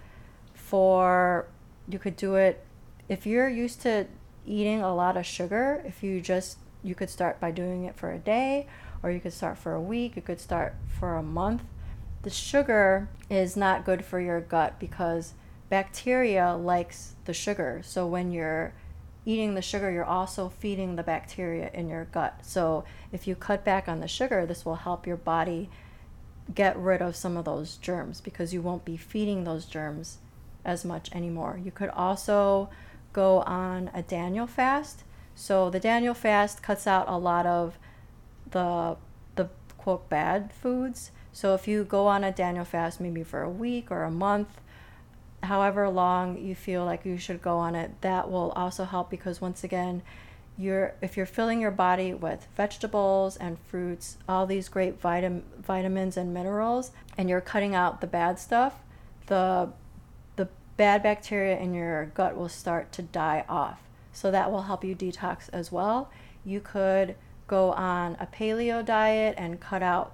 for, 0.54 1.46
you 1.88 1.98
could 1.98 2.16
do 2.16 2.34
it 2.36 2.64
if 3.08 3.26
you're 3.26 3.48
used 3.48 3.82
to 3.82 4.06
eating 4.46 4.80
a 4.80 4.94
lot 4.94 5.16
of 5.16 5.26
sugar, 5.26 5.82
if 5.86 6.02
you 6.02 6.20
just, 6.20 6.58
you 6.82 6.94
could 6.94 7.10
start 7.10 7.40
by 7.40 7.50
doing 7.50 7.84
it 7.84 7.96
for 7.96 8.12
a 8.12 8.18
day, 8.18 8.66
or 9.02 9.10
you 9.10 9.20
could 9.20 9.32
start 9.32 9.58
for 9.58 9.74
a 9.74 9.80
week, 9.80 10.16
you 10.16 10.22
could 10.22 10.40
start 10.40 10.74
for 10.98 11.16
a 11.16 11.22
month. 11.22 11.62
The 12.24 12.30
sugar 12.30 13.08
is 13.28 13.54
not 13.54 13.84
good 13.84 14.02
for 14.02 14.18
your 14.18 14.40
gut 14.40 14.80
because 14.80 15.34
bacteria 15.68 16.54
likes 16.54 17.16
the 17.26 17.34
sugar. 17.34 17.82
So 17.84 18.06
when 18.06 18.32
you're 18.32 18.72
eating 19.26 19.54
the 19.54 19.62
sugar, 19.62 19.90
you're 19.90 20.04
also 20.04 20.48
feeding 20.48 20.96
the 20.96 21.02
bacteria 21.02 21.70
in 21.74 21.86
your 21.88 22.06
gut. 22.06 22.40
So 22.42 22.84
if 23.12 23.26
you 23.26 23.34
cut 23.34 23.62
back 23.62 23.88
on 23.88 24.00
the 24.00 24.08
sugar, 24.08 24.46
this 24.46 24.64
will 24.64 24.76
help 24.76 25.06
your 25.06 25.18
body 25.18 25.68
get 26.54 26.78
rid 26.78 27.02
of 27.02 27.14
some 27.14 27.36
of 27.36 27.44
those 27.44 27.76
germs 27.76 28.22
because 28.22 28.54
you 28.54 28.62
won't 28.62 28.86
be 28.86 28.96
feeding 28.96 29.44
those 29.44 29.66
germs 29.66 30.18
as 30.64 30.82
much 30.82 31.14
anymore. 31.14 31.60
You 31.62 31.70
could 31.70 31.90
also 31.90 32.70
go 33.12 33.42
on 33.42 33.90
a 33.92 34.00
Daniel 34.00 34.46
fast. 34.46 35.04
So 35.34 35.68
the 35.68 35.80
Daniel 35.80 36.14
fast 36.14 36.62
cuts 36.62 36.86
out 36.86 37.06
a 37.06 37.18
lot 37.18 37.44
of 37.44 37.78
the 38.50 38.96
the 39.36 39.50
quote 39.76 40.08
bad 40.08 40.52
foods. 40.54 41.10
So 41.34 41.52
if 41.54 41.66
you 41.66 41.82
go 41.82 42.06
on 42.06 42.22
a 42.22 42.30
Daniel 42.30 42.64
fast 42.64 43.00
maybe 43.00 43.24
for 43.24 43.42
a 43.42 43.50
week 43.50 43.90
or 43.90 44.04
a 44.04 44.10
month, 44.10 44.60
however 45.42 45.88
long 45.88 46.38
you 46.38 46.54
feel 46.54 46.84
like 46.84 47.04
you 47.04 47.18
should 47.18 47.42
go 47.42 47.58
on 47.58 47.74
it, 47.74 47.90
that 48.02 48.30
will 48.30 48.52
also 48.52 48.84
help 48.84 49.10
because 49.10 49.40
once 49.40 49.64
again, 49.64 50.02
you're 50.56 50.94
if 51.02 51.16
you're 51.16 51.26
filling 51.26 51.60
your 51.60 51.72
body 51.72 52.14
with 52.14 52.46
vegetables 52.56 53.36
and 53.36 53.58
fruits, 53.58 54.16
all 54.28 54.46
these 54.46 54.68
great 54.68 55.02
vitam- 55.02 55.42
vitamins 55.60 56.16
and 56.16 56.32
minerals, 56.32 56.92
and 57.18 57.28
you're 57.28 57.40
cutting 57.40 57.74
out 57.74 58.00
the 58.00 58.06
bad 58.06 58.38
stuff, 58.38 58.74
the 59.26 59.70
the 60.36 60.48
bad 60.76 61.02
bacteria 61.02 61.58
in 61.58 61.74
your 61.74 62.06
gut 62.06 62.36
will 62.36 62.48
start 62.48 62.92
to 62.92 63.02
die 63.02 63.44
off. 63.48 63.80
So 64.12 64.30
that 64.30 64.52
will 64.52 64.62
help 64.62 64.84
you 64.84 64.94
detox 64.94 65.48
as 65.52 65.72
well. 65.72 66.12
You 66.44 66.60
could 66.60 67.16
go 67.48 67.72
on 67.72 68.16
a 68.20 68.26
paleo 68.28 68.84
diet 68.84 69.34
and 69.36 69.58
cut 69.58 69.82
out 69.82 70.12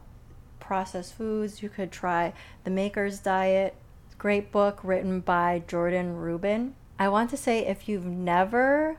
processed 0.70 1.14
foods. 1.14 1.64
You 1.64 1.68
could 1.68 1.90
try 1.90 2.32
the 2.62 2.70
maker's 2.70 3.18
diet 3.18 3.74
Great 4.20 4.52
book 4.52 4.78
written 4.84 5.18
by 5.18 5.62
Jordan 5.66 6.14
Rubin. 6.14 6.74
I 6.96 7.08
want 7.08 7.30
to 7.30 7.36
say 7.36 7.66
if 7.66 7.88
you've 7.88 8.04
never 8.04 8.98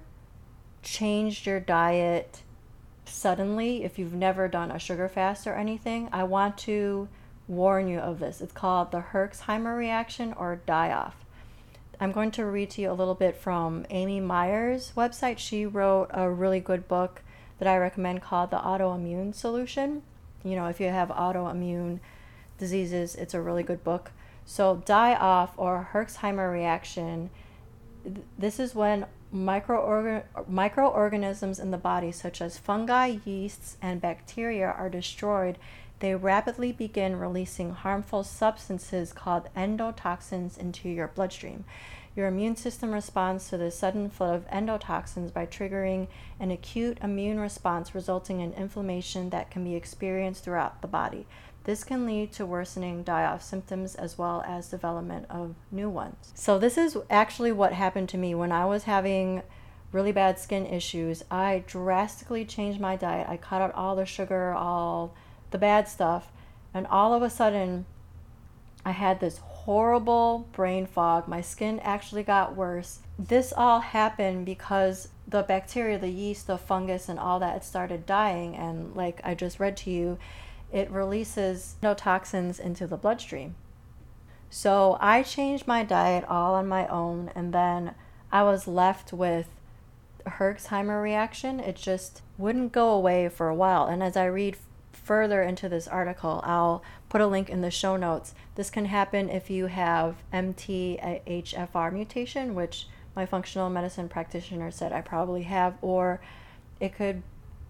changed 0.81 1.45
your 1.45 1.61
diet 1.61 2.41
suddenly, 3.05 3.85
if 3.85 3.97
you've 3.97 4.15
never 4.15 4.49
done 4.49 4.71
a 4.71 4.79
sugar 4.79 5.07
fast 5.07 5.45
or 5.45 5.53
anything, 5.53 6.09
I 6.11 6.23
want 6.23 6.57
to 6.65 7.07
warn 7.47 7.87
you 7.87 7.99
of 7.99 8.19
this. 8.19 8.41
It's 8.41 8.51
called 8.51 8.91
the 8.91 9.03
Herxheimer 9.13 9.77
reaction 9.77 10.33
or 10.33 10.59
die 10.65 10.91
off. 10.91 11.23
I'm 12.01 12.11
going 12.11 12.31
to 12.31 12.45
read 12.45 12.71
to 12.71 12.81
you 12.81 12.91
a 12.91 12.93
little 12.93 13.13
bit 13.13 13.37
from 13.37 13.85
Amy 13.91 14.19
Myers' 14.19 14.91
website. 14.97 15.37
She 15.37 15.67
wrote 15.67 16.09
a 16.09 16.31
really 16.31 16.59
good 16.59 16.87
book 16.87 17.21
that 17.59 17.67
I 17.67 17.77
recommend 17.77 18.23
called 18.23 18.49
The 18.49 18.57
Autoimmune 18.57 19.35
Solution. 19.35 20.01
You 20.43 20.55
know, 20.55 20.67
if 20.67 20.79
you 20.79 20.89
have 20.89 21.09
autoimmune 21.09 21.99
diseases, 22.57 23.15
it's 23.15 23.33
a 23.33 23.41
really 23.41 23.63
good 23.63 23.83
book. 23.83 24.11
So, 24.45 24.81
die 24.85 25.15
off 25.15 25.53
or 25.57 25.89
Herxheimer 25.93 26.51
reaction, 26.51 27.29
this 28.37 28.59
is 28.59 28.73
when 28.75 29.05
microorgan- 29.33 30.23
microorganisms 30.47 31.59
in 31.59 31.71
the 31.71 31.77
body, 31.77 32.11
such 32.11 32.41
as 32.41 32.57
fungi, 32.57 33.17
yeasts, 33.23 33.77
and 33.81 34.01
bacteria, 34.01 34.67
are 34.67 34.89
destroyed. 34.89 35.57
They 35.99 36.15
rapidly 36.15 36.71
begin 36.71 37.19
releasing 37.19 37.71
harmful 37.71 38.23
substances 38.23 39.13
called 39.13 39.49
endotoxins 39.55 40.57
into 40.57 40.89
your 40.89 41.07
bloodstream. 41.07 41.63
Your 42.15 42.27
immune 42.27 42.57
system 42.57 42.91
responds 42.91 43.49
to 43.49 43.57
the 43.57 43.71
sudden 43.71 44.09
flood 44.09 44.35
of 44.35 44.49
endotoxins 44.49 45.31
by 45.31 45.45
triggering 45.45 46.07
an 46.39 46.51
acute 46.51 46.97
immune 47.01 47.39
response, 47.39 47.95
resulting 47.95 48.41
in 48.41 48.53
inflammation 48.53 49.29
that 49.29 49.49
can 49.49 49.63
be 49.63 49.75
experienced 49.75 50.43
throughout 50.43 50.81
the 50.81 50.87
body. 50.87 51.25
This 51.63 51.83
can 51.83 52.05
lead 52.05 52.31
to 52.33 52.45
worsening 52.45 53.03
die 53.03 53.23
off 53.23 53.43
symptoms 53.43 53.95
as 53.95 54.17
well 54.17 54.43
as 54.47 54.67
development 54.67 55.27
of 55.29 55.55
new 55.71 55.89
ones. 55.89 56.31
So, 56.33 56.57
this 56.57 56.77
is 56.77 56.97
actually 57.09 57.51
what 57.51 57.73
happened 57.73 58.09
to 58.09 58.17
me 58.17 58.33
when 58.33 58.51
I 58.51 58.65
was 58.65 58.83
having 58.83 59.43
really 59.91 60.11
bad 60.11 60.39
skin 60.39 60.65
issues. 60.65 61.23
I 61.29 61.63
drastically 61.67 62.45
changed 62.45 62.81
my 62.81 62.95
diet. 62.95 63.27
I 63.29 63.37
cut 63.37 63.61
out 63.61 63.75
all 63.75 63.95
the 63.95 64.05
sugar, 64.05 64.53
all 64.53 65.13
the 65.51 65.57
bad 65.57 65.87
stuff, 65.87 66.31
and 66.73 66.87
all 66.87 67.13
of 67.13 67.21
a 67.21 67.29
sudden, 67.29 67.85
I 68.83 68.91
had 68.91 69.19
this 69.19 69.39
horrible 69.65 70.47
brain 70.53 70.87
fog. 70.87 71.27
My 71.27 71.41
skin 71.41 71.79
actually 71.81 72.23
got 72.23 72.55
worse. 72.55 72.99
This 73.19 73.53
all 73.55 73.79
happened 73.79 74.45
because 74.45 75.09
the 75.27 75.43
bacteria, 75.43 75.99
the 75.99 76.09
yeast, 76.09 76.47
the 76.47 76.57
fungus, 76.57 77.07
and 77.07 77.19
all 77.19 77.39
that 77.39 77.63
started 77.63 78.05
dying. 78.05 78.55
And 78.55 78.95
like 78.95 79.21
I 79.23 79.35
just 79.35 79.59
read 79.59 79.77
to 79.77 79.91
you, 79.91 80.17
it 80.71 80.89
releases 80.89 81.75
endotoxins 81.81 82.59
into 82.59 82.87
the 82.87 82.97
bloodstream. 82.97 83.55
So 84.49 84.97
I 84.99 85.21
changed 85.23 85.67
my 85.67 85.83
diet 85.83 86.25
all 86.27 86.55
on 86.55 86.67
my 86.67 86.87
own, 86.87 87.31
and 87.35 87.53
then 87.53 87.93
I 88.31 88.43
was 88.43 88.67
left 88.67 89.13
with 89.13 89.47
a 90.25 90.31
Herxheimer 90.31 91.01
reaction. 91.01 91.59
It 91.59 91.75
just 91.75 92.21
wouldn't 92.37 92.71
go 92.71 92.89
away 92.89 93.29
for 93.29 93.47
a 93.47 93.55
while. 93.55 93.85
And 93.85 94.01
as 94.01 94.17
I 94.17 94.25
read 94.25 94.57
further 95.03 95.41
into 95.41 95.67
this 95.67 95.87
article, 95.87 96.41
I'll 96.43 96.83
put 97.09 97.21
a 97.21 97.27
link 97.27 97.49
in 97.49 97.61
the 97.61 97.71
show 97.71 97.97
notes. 97.97 98.33
This 98.55 98.69
can 98.69 98.85
happen 98.85 99.29
if 99.29 99.49
you 99.49 99.67
have 99.67 100.17
MTHFR 100.33 101.91
mutation, 101.91 102.55
which 102.55 102.87
my 103.15 103.25
functional 103.25 103.69
medicine 103.69 104.09
practitioner 104.09 104.71
said 104.71 104.93
I 104.93 105.01
probably 105.01 105.43
have, 105.43 105.77
or 105.81 106.21
it 106.79 106.95
could 106.95 107.23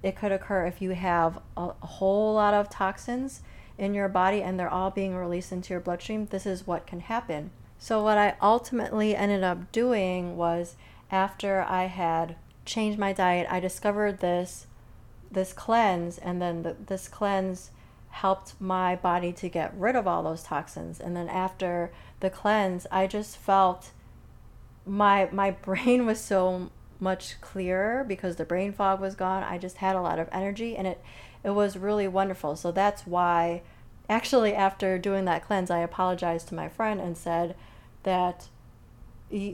it 0.04 0.16
could 0.16 0.32
occur 0.32 0.66
if 0.66 0.82
you 0.82 0.92
have 0.92 1.40
a, 1.56 1.68
whole 1.68 2.34
lot 2.34 2.56
of 2.56 2.70
toxins 2.70 3.42
in 3.78 3.94
your 3.94 4.10
body 4.10 4.42
and 4.42 4.60
they're 4.60 4.70
all 4.70 4.90
being 4.90 5.16
released 5.16 5.52
into 5.52 5.74
your 5.74 5.80
bloodstream. 5.80 6.26
This 6.26 6.46
is 6.46 6.66
what 6.66 6.88
can 6.88 7.02
happen. 7.02 7.52
So 7.78 8.04
what 8.04 8.18
I 8.18 8.36
ultimately 8.42 9.16
ended 9.16 9.44
up 9.44 9.72
doing 9.72 10.38
was 10.38 10.76
after 11.12 11.62
I 11.62 11.86
had 11.86 12.36
changed 12.66 12.98
my 12.98 13.14
diet, 13.14 13.48
I 13.50 13.60
discovered 13.60 14.20
this 14.20 14.66
this 15.32 15.54
cleanse 15.54 16.18
and 16.18 16.42
then 16.42 16.64
the, 16.64 16.76
this 16.88 17.08
cleanse 17.08 17.72
helped 18.10 18.60
my 18.60 18.96
body 18.96 19.32
to 19.32 19.48
get 19.48 19.74
rid 19.76 19.96
of 19.96 20.06
all 20.06 20.22
those 20.22 20.44
toxins. 20.44 21.00
And 21.00 21.16
then 21.16 21.30
after 21.30 21.92
the 22.20 22.30
cleanse 22.30 22.86
i 22.92 23.08
just 23.08 23.38
felt 23.38 23.92
my 24.86 25.30
my 25.32 25.52
brain 25.68 26.06
was 26.06 26.20
so 26.20 26.70
much 27.00 27.42
clearer 27.42 28.04
because 28.08 28.36
the 28.36 28.46
brain 28.46 28.72
fog 28.72 29.02
was 29.02 29.16
gone. 29.16 29.44
I 29.44 29.58
just 29.58 29.78
had 29.78 29.96
a 29.96 30.02
lot 30.02 30.20
of 30.20 30.30
energy 30.32 30.76
and 30.76 30.88
it 30.88 31.02
it 31.44 31.52
was 31.52 31.78
really 31.78 32.08
wonderful. 32.08 32.56
So 32.56 32.72
that's 32.72 33.08
why 33.08 33.64
actually 34.10 34.54
after 34.54 34.98
doing 34.98 35.24
that 35.26 35.46
cleanse 35.46 35.72
i 35.72 35.80
apologized 35.80 36.48
to 36.50 36.56
my 36.56 36.68
friend 36.68 37.00
and 37.00 37.18
said 37.18 37.56
that 38.04 38.50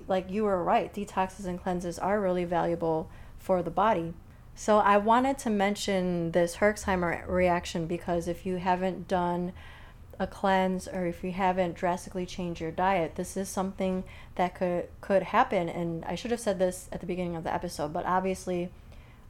like 0.08 0.30
you 0.30 0.44
were 0.44 0.64
right. 0.64 0.94
Detoxes 0.94 1.46
and 1.46 1.62
cleanses 1.62 2.00
are 2.00 2.20
really 2.20 2.46
valuable 2.46 3.10
for 3.38 3.62
the 3.62 3.70
body 3.70 4.14
so 4.60 4.80
I 4.80 4.98
wanted 4.98 5.38
to 5.40 5.52
mention 5.52 6.32
this 6.32 6.56
Herxheimer 6.56 7.28
reaction 7.28 7.86
because 7.86 8.28
if 8.28 8.44
you 8.44 8.56
haven't 8.56 9.08
done 9.08 9.54
a 10.18 10.26
cleanse 10.26 10.88
or 10.88 11.06
if 11.06 11.24
you 11.24 11.32
haven't 11.32 11.76
drastically 11.76 12.26
changed 12.26 12.60
your 12.60 12.72
diet, 12.72 13.18
this 13.18 13.38
is 13.38 13.50
something 13.50 14.04
that 14.34 14.56
could 14.56 14.88
could 15.00 15.22
happen. 15.22 15.70
And 15.70 16.04
I 16.06 16.16
should 16.16 16.32
have 16.32 16.40
said 16.40 16.58
this 16.58 16.90
at 16.92 17.02
the 17.02 17.06
beginning 17.06 17.36
of 17.36 17.44
the 17.44 17.54
episode, 17.54 17.94
but 17.94 18.08
obviously 18.08 18.72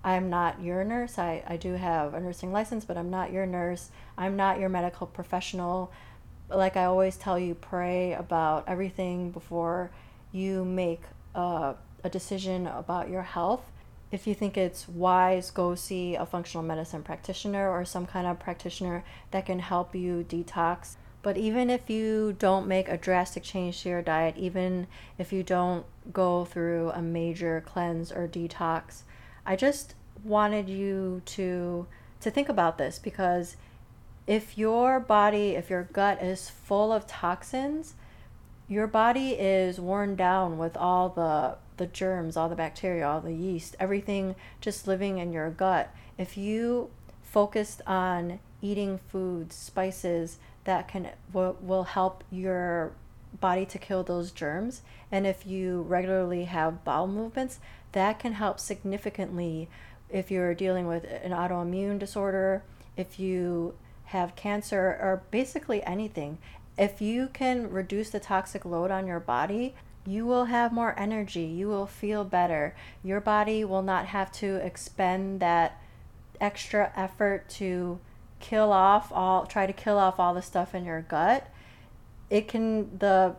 I'm 0.01 0.29
not 0.29 0.61
your 0.61 0.85
nurse. 0.85 1.19
I, 1.19 1.43
I 1.45 1.57
do 1.57 1.73
have 1.73 2.13
a 2.13 2.21
nursing 2.21 2.53
license, 2.53 2.85
but 2.85 2.95
I'm 2.95 3.09
not 3.09 3.33
your 3.33 3.45
nurse. 3.45 3.91
I'm 4.17 4.37
not 4.37 4.61
your 4.61 4.69
medical 4.69 5.07
professional. 5.07 5.91
Like 6.49 6.77
I 6.77 6.85
always 6.85 7.17
tell 7.17 7.37
you, 7.37 7.53
pray 7.53 8.13
about 8.13 8.63
everything 8.65 9.31
before 9.31 9.91
you 10.31 10.63
make 10.63 11.01
a, 11.35 11.75
a 12.05 12.09
decision 12.09 12.65
about 12.67 13.09
your 13.09 13.23
health 13.23 13.73
if 14.11 14.25
you 14.25 14.33
think 14.33 14.57
it's 14.57 14.87
wise, 14.87 15.51
go 15.51 15.75
see 15.75 16.15
a 16.15 16.25
functional 16.25 16.63
medicine 16.63 17.03
practitioner 17.03 17.69
or 17.69 17.83
some 17.83 18.05
kind 18.05 18.25
of 18.25 18.39
practitioner 18.39 19.03
that 19.31 19.45
can 19.45 19.59
help 19.59 19.93
you 19.93 20.25
detox. 20.27 20.95
But 21.21 21.35
even 21.35 21.69
if 21.69 21.89
you 21.89 22.35
don't 22.39 22.67
make 22.67 22.87
a 22.87 22.97
drastic 22.97 23.43
change 23.43 23.83
to 23.83 23.89
your 23.89 24.01
diet, 24.01 24.37
even 24.37 24.87
if 25.17 25.33
you 25.33 25.43
don't 25.43 25.85
go 26.13 26.45
through 26.45 26.91
a 26.91 27.01
major 27.01 27.61
cleanse 27.65 28.11
or 28.11 28.27
detox, 28.27 29.01
I 29.45 29.55
just 29.55 29.95
wanted 30.23 30.69
you 30.69 31.21
to 31.25 31.87
to 32.19 32.31
think 32.31 32.49
about 32.49 32.77
this 32.77 32.97
because 32.97 33.57
if 34.25 34.57
your 34.57 34.99
body, 34.99 35.51
if 35.51 35.69
your 35.69 35.83
gut 35.83 36.21
is 36.21 36.49
full 36.49 36.91
of 36.91 37.05
toxins, 37.05 37.93
your 38.67 38.87
body 38.87 39.31
is 39.31 39.79
worn 39.79 40.15
down 40.15 40.57
with 40.57 40.75
all 40.75 41.09
the 41.09 41.57
the 41.77 41.87
germs, 41.87 42.35
all 42.35 42.49
the 42.49 42.55
bacteria, 42.55 43.07
all 43.07 43.21
the 43.21 43.33
yeast, 43.33 43.75
everything 43.79 44.35
just 44.61 44.87
living 44.87 45.17
in 45.17 45.31
your 45.31 45.49
gut. 45.49 45.93
If 46.17 46.37
you 46.37 46.89
focused 47.21 47.81
on 47.85 48.39
eating 48.61 48.99
foods, 49.11 49.55
spices 49.55 50.37
that 50.63 50.87
can 50.87 51.09
will, 51.31 51.57
will 51.61 51.83
help 51.83 52.23
your 52.31 52.91
body 53.39 53.65
to 53.65 53.77
kill 53.77 54.03
those 54.03 54.31
germs, 54.31 54.81
and 55.11 55.27
if 55.27 55.45
you 55.45 55.81
regularly 55.83 56.45
have 56.45 56.83
bowel 56.83 57.07
movements, 57.07 57.59
that 57.91 58.19
can 58.19 58.33
help 58.33 58.59
significantly 58.59 59.69
if 60.09 60.31
you're 60.31 60.55
dealing 60.55 60.87
with 60.87 61.03
an 61.03 61.31
autoimmune 61.31 61.99
disorder, 61.99 62.63
if 62.95 63.19
you 63.19 63.73
have 64.05 64.35
cancer, 64.35 64.97
or 65.01 65.21
basically 65.31 65.83
anything. 65.83 66.37
If 66.77 67.01
you 67.01 67.27
can 67.33 67.69
reduce 67.69 68.09
the 68.09 68.19
toxic 68.19 68.63
load 68.63 68.91
on 68.91 69.07
your 69.07 69.19
body, 69.19 69.75
you 70.07 70.25
will 70.25 70.45
have 70.45 70.71
more 70.71 70.97
energy. 70.97 71.43
You 71.43 71.67
will 71.67 71.85
feel 71.85 72.23
better. 72.23 72.73
Your 73.03 73.19
body 73.19 73.65
will 73.65 73.81
not 73.81 74.05
have 74.05 74.31
to 74.33 74.55
expend 74.55 75.41
that 75.41 75.81
extra 76.39 76.93
effort 76.95 77.49
to 77.49 77.99
kill 78.39 78.71
off 78.71 79.11
all 79.11 79.47
try 79.47 79.65
to 79.65 79.73
kill 79.73 79.97
off 79.97 80.19
all 80.19 80.33
the 80.33 80.41
stuff 80.41 80.73
in 80.73 80.85
your 80.85 81.01
gut. 81.01 81.47
It 82.29 82.47
can 82.47 82.97
the 82.99 83.35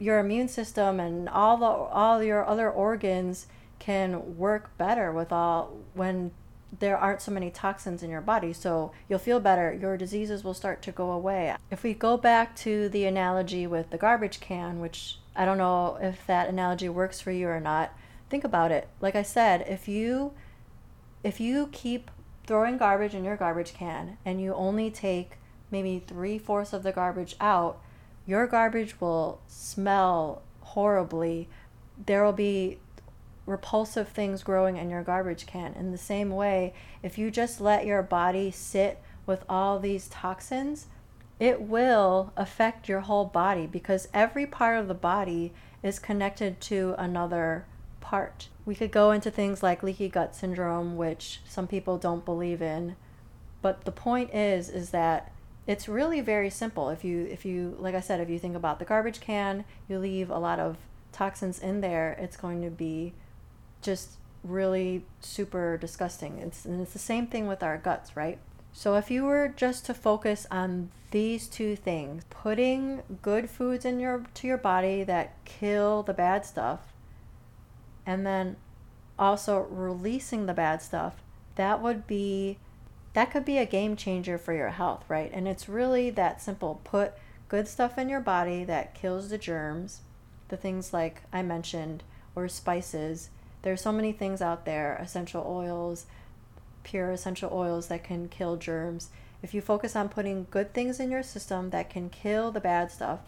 your 0.00 0.18
immune 0.18 0.48
system 0.48 0.98
and 0.98 1.28
all 1.28 1.56
the 1.56 1.66
all 1.66 2.22
your 2.22 2.44
other 2.44 2.68
organs 2.68 3.46
can 3.78 4.36
work 4.36 4.76
better 4.76 5.12
with 5.12 5.30
all 5.30 5.76
when 5.94 6.32
there 6.80 6.98
aren't 6.98 7.22
so 7.22 7.30
many 7.30 7.50
toxins 7.50 8.02
in 8.02 8.10
your 8.10 8.20
body. 8.20 8.52
So 8.52 8.92
you'll 9.08 9.18
feel 9.18 9.40
better. 9.40 9.72
Your 9.72 9.96
diseases 9.96 10.42
will 10.42 10.54
start 10.54 10.82
to 10.82 10.92
go 10.92 11.12
away. 11.12 11.54
If 11.70 11.82
we 11.82 11.94
go 11.94 12.16
back 12.16 12.56
to 12.56 12.88
the 12.88 13.04
analogy 13.04 13.66
with 13.66 13.90
the 13.90 13.98
garbage 13.98 14.40
can, 14.40 14.80
which 14.80 15.18
I 15.38 15.44
don't 15.44 15.56
know 15.56 15.96
if 16.02 16.26
that 16.26 16.48
analogy 16.48 16.88
works 16.88 17.20
for 17.20 17.30
you 17.30 17.46
or 17.48 17.60
not. 17.60 17.96
Think 18.28 18.42
about 18.42 18.72
it. 18.72 18.88
Like 19.00 19.14
I 19.14 19.22
said, 19.22 19.64
if 19.68 19.86
you 19.86 20.32
if 21.22 21.38
you 21.38 21.68
keep 21.70 22.10
throwing 22.44 22.76
garbage 22.76 23.14
in 23.14 23.24
your 23.24 23.36
garbage 23.36 23.72
can 23.72 24.18
and 24.24 24.40
you 24.40 24.52
only 24.54 24.90
take 24.90 25.38
maybe 25.70 26.02
three 26.04 26.38
fourths 26.38 26.72
of 26.72 26.82
the 26.82 26.90
garbage 26.90 27.36
out, 27.40 27.80
your 28.26 28.48
garbage 28.48 29.00
will 29.00 29.40
smell 29.46 30.42
horribly. 30.60 31.48
There 32.04 32.24
will 32.24 32.32
be 32.32 32.78
repulsive 33.46 34.08
things 34.08 34.42
growing 34.42 34.76
in 34.76 34.90
your 34.90 35.02
garbage 35.04 35.46
can. 35.46 35.72
In 35.74 35.92
the 35.92 35.98
same 35.98 36.30
way, 36.30 36.74
if 37.02 37.16
you 37.16 37.30
just 37.30 37.60
let 37.60 37.86
your 37.86 38.02
body 38.02 38.50
sit 38.50 39.00
with 39.24 39.44
all 39.48 39.78
these 39.78 40.08
toxins, 40.08 40.86
it 41.40 41.62
will 41.62 42.32
affect 42.36 42.88
your 42.88 43.00
whole 43.00 43.24
body 43.24 43.66
because 43.66 44.08
every 44.12 44.46
part 44.46 44.78
of 44.78 44.88
the 44.88 44.94
body 44.94 45.52
is 45.82 45.98
connected 45.98 46.60
to 46.60 46.94
another 46.98 47.64
part. 48.00 48.48
We 48.64 48.74
could 48.74 48.90
go 48.90 49.12
into 49.12 49.30
things 49.30 49.62
like 49.62 49.82
leaky 49.82 50.08
gut 50.08 50.34
syndrome, 50.34 50.96
which 50.96 51.40
some 51.48 51.66
people 51.66 51.98
don't 51.98 52.24
believe 52.24 52.60
in. 52.60 52.96
But 53.62 53.84
the 53.84 53.92
point 53.92 54.34
is 54.34 54.68
is 54.68 54.90
that 54.90 55.32
it's 55.66 55.88
really 55.88 56.20
very 56.20 56.50
simple. 56.50 56.88
If 56.88 57.04
you 57.04 57.28
if 57.30 57.44
you 57.44 57.76
like 57.78 57.94
I 57.94 58.00
said, 58.00 58.20
if 58.20 58.28
you 58.28 58.38
think 58.38 58.56
about 58.56 58.78
the 58.78 58.84
garbage 58.84 59.20
can, 59.20 59.64
you 59.88 59.98
leave 59.98 60.30
a 60.30 60.38
lot 60.38 60.58
of 60.58 60.76
toxins 61.12 61.58
in 61.58 61.80
there, 61.80 62.16
it's 62.18 62.36
going 62.36 62.62
to 62.62 62.70
be 62.70 63.12
just 63.82 64.12
really 64.42 65.04
super 65.20 65.76
disgusting. 65.76 66.38
It's 66.38 66.64
and 66.64 66.80
it's 66.80 66.92
the 66.92 66.98
same 66.98 67.26
thing 67.26 67.46
with 67.46 67.62
our 67.62 67.78
guts, 67.78 68.16
right? 68.16 68.38
So 68.78 68.94
if 68.94 69.10
you 69.10 69.24
were 69.24 69.48
just 69.48 69.86
to 69.86 69.92
focus 69.92 70.46
on 70.52 70.90
these 71.10 71.48
two 71.48 71.74
things, 71.74 72.22
putting 72.30 73.02
good 73.22 73.50
foods 73.50 73.84
in 73.84 73.98
your 73.98 74.24
to 74.34 74.46
your 74.46 74.56
body 74.56 75.02
that 75.02 75.34
kill 75.44 76.04
the 76.04 76.14
bad 76.14 76.46
stuff 76.46 76.78
and 78.06 78.24
then 78.24 78.54
also 79.18 79.66
releasing 79.68 80.46
the 80.46 80.54
bad 80.54 80.80
stuff, 80.80 81.16
that 81.56 81.82
would 81.82 82.06
be 82.06 82.58
that 83.14 83.32
could 83.32 83.44
be 83.44 83.58
a 83.58 83.66
game 83.66 83.96
changer 83.96 84.38
for 84.38 84.52
your 84.52 84.70
health, 84.70 85.02
right? 85.08 85.32
And 85.34 85.48
it's 85.48 85.68
really 85.68 86.10
that 86.10 86.40
simple. 86.40 86.80
Put 86.84 87.14
good 87.48 87.66
stuff 87.66 87.98
in 87.98 88.08
your 88.08 88.20
body 88.20 88.62
that 88.62 88.94
kills 88.94 89.30
the 89.30 89.38
germs, 89.38 90.02
the 90.50 90.56
things 90.56 90.92
like 90.92 91.22
I 91.32 91.42
mentioned, 91.42 92.04
or 92.36 92.46
spices. 92.46 93.30
There's 93.62 93.80
so 93.80 93.90
many 93.90 94.12
things 94.12 94.40
out 94.40 94.66
there, 94.66 94.94
essential 95.02 95.44
oils, 95.44 96.06
pure 96.88 97.10
essential 97.10 97.50
oils 97.52 97.88
that 97.88 98.02
can 98.02 98.28
kill 98.28 98.56
germs. 98.56 99.10
If 99.42 99.52
you 99.52 99.60
focus 99.60 99.94
on 99.94 100.08
putting 100.08 100.46
good 100.50 100.72
things 100.72 101.00
in 101.00 101.10
your 101.10 101.22
system 101.22 101.68
that 101.70 101.90
can 101.90 102.08
kill 102.08 102.50
the 102.50 102.60
bad 102.60 102.90
stuff 102.90 103.20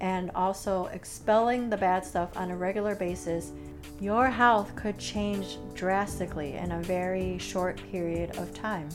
and 0.00 0.30
also 0.34 0.86
expelling 0.86 1.68
the 1.68 1.76
bad 1.76 2.06
stuff 2.06 2.34
on 2.36 2.50
a 2.50 2.56
regular 2.56 2.94
basis, 2.94 3.52
your 4.00 4.28
health 4.28 4.74
could 4.76 4.98
change 4.98 5.58
drastically 5.74 6.54
in 6.54 6.72
a 6.72 6.82
very 6.82 7.36
short 7.38 7.80
period 7.90 8.36
of 8.38 8.54
time. 8.54 8.88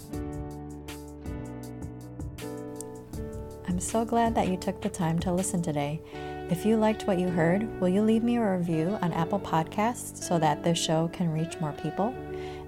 I'm 3.67 3.79
so 3.79 4.03
glad 4.03 4.33
that 4.33 4.47
you 4.47 4.57
took 4.57 4.81
the 4.81 4.89
time 4.89 5.19
to 5.19 5.31
listen 5.31 5.61
today. 5.61 6.01
If 6.49 6.65
you 6.65 6.75
liked 6.75 7.03
what 7.03 7.19
you 7.19 7.29
heard, 7.29 7.79
will 7.79 7.87
you 7.87 8.01
leave 8.01 8.23
me 8.23 8.37
a 8.37 8.57
review 8.57 8.97
on 9.01 9.13
Apple 9.13 9.39
Podcasts 9.39 10.21
so 10.21 10.39
that 10.39 10.63
this 10.63 10.77
show 10.77 11.07
can 11.13 11.31
reach 11.31 11.59
more 11.61 11.71
people? 11.73 12.13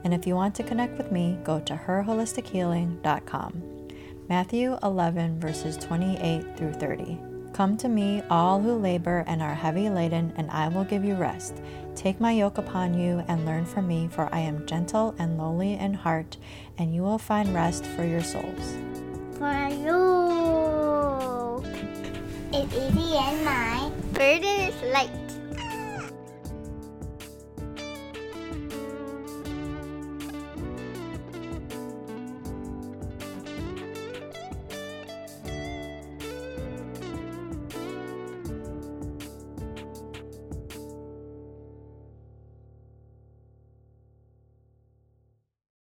And 0.03 0.13
if 0.13 0.27
you 0.27 0.35
want 0.35 0.55
to 0.55 0.63
connect 0.63 0.97
with 0.97 1.11
me, 1.11 1.37
go 1.43 1.59
to 1.61 1.75
herholistichealing.com. 1.75 3.63
Matthew 4.29 4.77
11, 4.83 5.39
verses 5.39 5.77
28 5.77 6.57
through 6.57 6.73
30. 6.73 7.19
Come 7.53 7.77
to 7.77 7.87
me, 7.87 8.23
all 8.31 8.59
who 8.59 8.73
labor 8.73 9.23
and 9.27 9.41
are 9.41 9.53
heavy 9.53 9.89
laden, 9.89 10.33
and 10.37 10.49
I 10.49 10.69
will 10.69 10.85
give 10.85 11.05
you 11.05 11.13
rest. 11.13 11.61
Take 11.95 12.19
my 12.19 12.31
yoke 12.31 12.57
upon 12.57 12.95
you 12.95 13.23
and 13.27 13.45
learn 13.45 13.65
from 13.65 13.87
me, 13.87 14.09
for 14.11 14.27
I 14.33 14.39
am 14.39 14.65
gentle 14.65 15.13
and 15.19 15.37
lowly 15.37 15.73
in 15.73 15.93
heart, 15.93 16.37
and 16.79 16.95
you 16.95 17.03
will 17.03 17.19
find 17.19 17.53
rest 17.53 17.85
for 17.85 18.03
your 18.03 18.23
souls. 18.23 18.75
For 19.37 19.67
you, 19.69 21.63
it's 22.51 22.73
easy 22.73 23.17
and 23.17 23.45
my 23.45 23.91
burden 24.13 24.43
is 24.43 24.81
light. 24.91 25.22